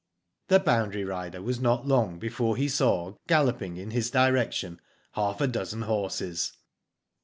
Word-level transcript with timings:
'* 0.27 0.47
The 0.47 0.57
boundary 0.57 1.03
rider 1.03 1.43
was 1.43 1.59
not 1.59 1.85
long 1.85 2.17
before 2.17 2.57
he 2.57 2.67
saw 2.67 3.13
galloping 3.27 3.77
in 3.77 3.91
his 3.91 4.09
direction 4.09 4.81
half 5.11 5.39
a 5.41 5.45
dozen 5.47 5.83
horses. 5.83 6.53